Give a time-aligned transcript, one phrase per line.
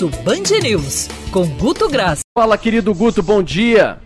[0.00, 2.22] Almoço Band News, com Guto Graça.
[2.34, 3.98] Fala, querido Guto, bom dia.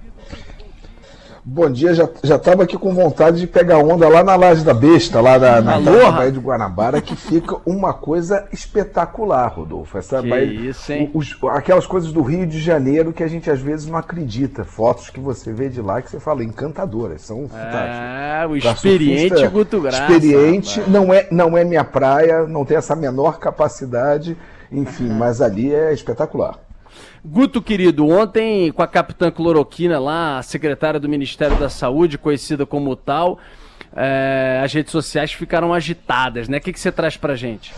[1.45, 4.73] Bom dia, já, já tava aqui com vontade de pegar onda lá na Laje da
[4.73, 9.99] Besta, lá na, na, na Baía de Guanabara, que fica uma coisa espetacular, Rodolfo.
[9.99, 11.11] Essa que Baía, isso, hein?
[11.15, 14.65] Os, aquelas coisas do Rio de Janeiro que a gente às vezes não acredita.
[14.65, 18.01] Fotos que você vê de lá que você fala encantadoras, são fantásticas.
[18.01, 20.01] Ah, o experiente Guto Graça.
[20.03, 24.37] Experiente, não é, não é minha praia, não tem essa menor capacidade,
[24.79, 26.59] enfim, mas ali é espetacular.
[27.25, 32.67] Guto, querido, ontem com a capitã Cloroquina lá, a secretária do Ministério da Saúde, conhecida
[32.67, 33.39] como tal,
[33.97, 36.59] é, as redes sociais ficaram agitadas, né?
[36.59, 37.75] O que, que você traz pra gente?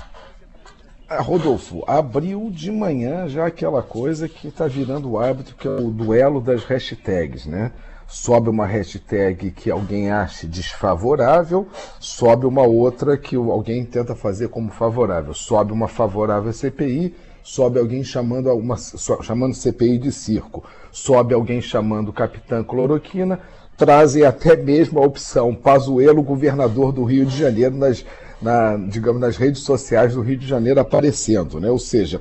[1.09, 5.71] Ah, Rodolfo, abriu de manhã já aquela coisa que está virando o árbitro, que é
[5.71, 7.71] o duelo das hashtags, né?
[8.09, 11.67] Sobe uma hashtag que alguém acha desfavorável,
[11.99, 15.35] sobe uma outra que alguém tenta fazer como favorável.
[15.35, 18.77] Sobe uma favorável CPI, sobe alguém chamando uma
[19.23, 23.41] chamando CPI de circo, sobe alguém chamando Capitã Cloroquina,
[23.77, 28.05] trazem até mesmo a opção Pazuello, governador do Rio de Janeiro, nas,
[28.41, 31.71] na, digamos, nas redes sociais do Rio de Janeiro aparecendo, né?
[31.71, 32.21] Ou seja,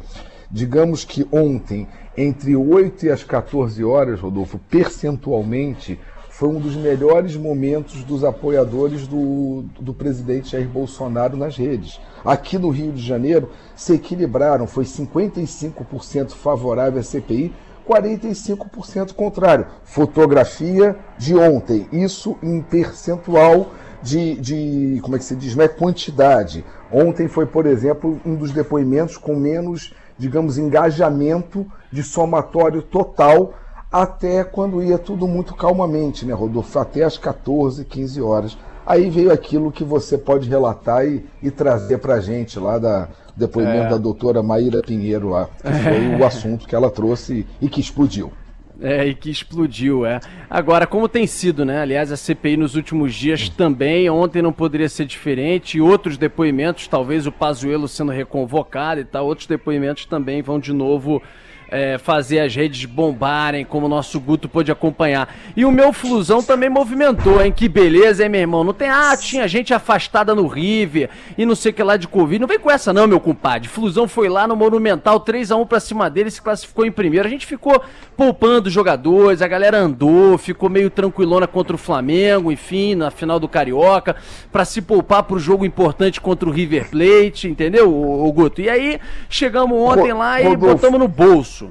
[0.51, 7.38] digamos que ontem, entre 8 e as 14 horas, Rodolfo, percentualmente, foi um dos melhores
[7.38, 11.99] momentos dos apoiadores do, do presidente Jair Bolsonaro nas redes.
[12.25, 17.53] Aqui no Rio de Janeiro se equilibraram, foi 55% favorável à CPI,
[17.88, 19.67] 45% contrário.
[19.85, 25.67] Fotografia de ontem, isso em percentual de, de, como é que se diz, não é
[25.69, 26.66] quantidade.
[26.91, 33.53] Ontem foi, por exemplo, um dos depoimentos com menos, digamos, engajamento de somatório total
[33.91, 36.77] até quando ia tudo muito calmamente, né, Rodolfo?
[36.80, 38.57] Até às 14, 15 horas.
[38.85, 43.07] Aí veio aquilo que você pode relatar e, e trazer para a gente lá da
[43.35, 43.89] depoimento é.
[43.89, 48.31] da doutora Maíra Pinheiro lá, que foi o assunto que ela trouxe e que explodiu.
[48.81, 50.19] É, e que explodiu, é.
[50.50, 51.79] Agora, como tem sido, né?
[51.81, 56.88] Aliás, a CPI nos últimos dias também, ontem não poderia ser diferente, e outros depoimentos,
[56.88, 61.22] talvez o Pazuello sendo reconvocado e tal, outros depoimentos também vão de novo
[61.69, 65.33] é, fazer as redes bombarem, como o nosso Guto pôde acompanhar.
[65.55, 67.51] E o meu Flusão também movimentou, hein?
[67.51, 68.63] Que beleza, hein, meu irmão?
[68.63, 72.07] Não tem, ah, tinha gente afastada no River e não sei o que lá de
[72.07, 72.39] Covid.
[72.39, 73.67] Não vem com essa não, meu compadre.
[73.67, 77.27] Flusão foi lá no Monumental, 3 a 1 pra cima dele, se classificou em primeiro.
[77.27, 77.81] A gente ficou
[78.15, 83.47] poupando jogadores, a galera andou, ficou meio tranquilona contra o Flamengo, enfim, na final do
[83.47, 84.15] Carioca,
[84.51, 88.61] para se poupar pro jogo importante contra o River Plate, entendeu, o, Guto?
[88.61, 88.99] E aí,
[89.29, 91.64] chegamos ontem lá e botamos no bolso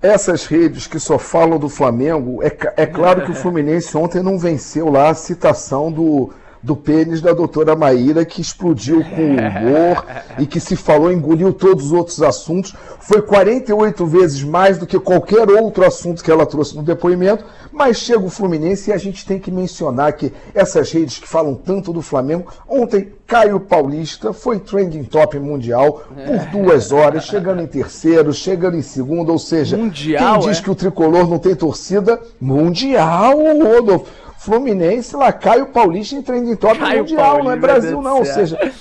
[0.00, 4.38] essas redes que só falam do Flamengo, é, é claro que o Fluminense ontem não
[4.38, 6.30] venceu lá a citação do,
[6.66, 10.04] do pênis da doutora Maíra, que explodiu com humor
[10.36, 12.74] e que se falou, engoliu todos os outros assuntos.
[12.98, 17.98] Foi 48 vezes mais do que qualquer outro assunto que ela trouxe no depoimento, mas
[17.98, 21.92] chega o Fluminense e a gente tem que mencionar que essas redes que falam tanto
[21.92, 28.32] do Flamengo, ontem Caio Paulista foi trending top mundial por duas horas, chegando em terceiro,
[28.32, 30.62] chegando em segundo, ou seja, mundial, quem diz é?
[30.62, 34.25] que o tricolor não tem torcida, mundial, Rodolfo.
[34.38, 38.24] Fluminense lá, Caio Paulista em trending top Caio mundial, Paulista, não é Brasil não, ou
[38.24, 38.72] seja,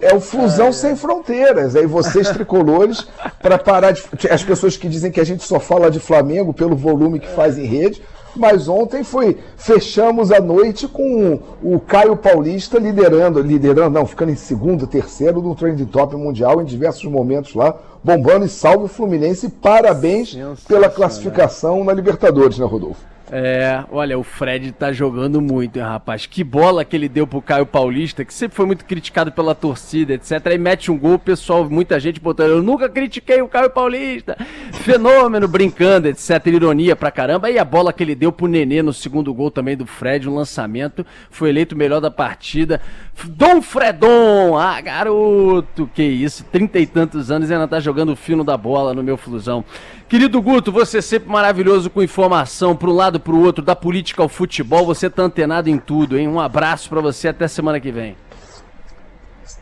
[0.00, 0.72] é o Flusão é.
[0.72, 1.74] sem fronteiras.
[1.76, 3.06] Aí vocês tricolores,
[3.40, 4.02] para parar de.
[4.30, 7.56] As pessoas que dizem que a gente só fala de Flamengo pelo volume que faz
[7.56, 8.02] em rede,
[8.34, 9.38] mas ontem foi.
[9.56, 15.54] Fechamos a noite com o Caio Paulista liderando, liderando, não, ficando em segundo, terceiro no
[15.54, 19.48] Trending Top Mundial em diversos momentos lá, bombando e salve o Fluminense.
[19.48, 20.36] Parabéns
[20.68, 23.15] pela classificação na Libertadores, né, Rodolfo?
[23.30, 26.26] É, olha, o Fred tá jogando muito, hein, rapaz.
[26.26, 30.14] Que bola que ele deu pro Caio Paulista, que sempre foi muito criticado pela torcida,
[30.14, 30.46] etc.
[30.46, 34.36] Aí mete um gol, pessoal, muita gente botando, eu nunca critiquei o Caio Paulista.
[34.72, 36.46] Fenômeno, brincando, etc.
[36.46, 37.50] Ironia pra caramba.
[37.50, 40.34] E a bola que ele deu pro Nenê no segundo gol também do Fred, um
[40.34, 42.80] lançamento, foi eleito o melhor da partida.
[43.24, 48.16] Dom Fredon, ah, garoto, que isso, trinta e tantos anos e ainda tá jogando o
[48.16, 49.64] fino da bola no meu flusão.
[50.08, 54.22] Querido Guto, você sempre maravilhoso com informação para um lado para o outro, da política
[54.22, 56.28] ao futebol, você tá antenado em tudo, hein?
[56.28, 58.16] Um abraço para você, até semana que vem.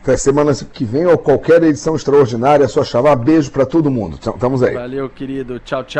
[0.01, 3.15] Até semana que vem ou qualquer edição extraordinária, é só chamar.
[3.15, 4.17] Beijo para todo mundo.
[4.17, 4.75] Estamos aí.
[4.75, 5.59] Valeu, querido.
[5.59, 5.93] Tchau, tchau.